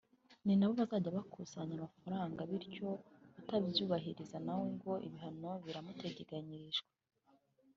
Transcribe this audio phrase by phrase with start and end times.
[0.45, 2.87] ni nabo bazajya bakusanya ayamafaranga bityo
[3.39, 6.89] utazabyubahiriza nawe ngo ibihano biramuteganyirijwe